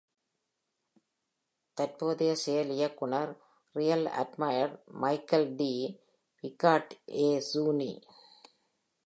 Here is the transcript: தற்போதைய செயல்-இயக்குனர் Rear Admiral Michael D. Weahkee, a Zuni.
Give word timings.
தற்போதைய 1.77 2.31
செயல்-இயக்குனர் 2.35 3.31
Rear 3.75 4.01
Admiral 4.21 4.71
Michael 5.01 5.45
D. 5.55 5.61
Weahkee, 6.43 6.97
a 7.07 7.39
Zuni. 7.39 8.01